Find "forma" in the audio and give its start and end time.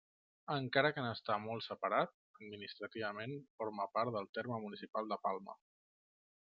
3.61-3.89